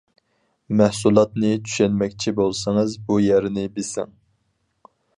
[0.79, 4.21] مەھسۇلاتنى چۈشەنمەكچى بولسىڭىز بۇ يەرنى بېسىڭ.